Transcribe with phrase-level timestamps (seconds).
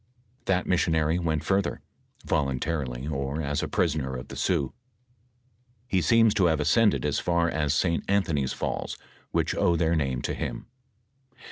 [0.45, 1.79] That missionary went further;
[2.25, 4.73] voluntarily or as a prisoner of tbe Sioux,
[5.87, 8.03] he seems to have ascended as far as St.
[8.09, 8.97] Anthony's falls,
[9.29, 10.65] which owe their name to him.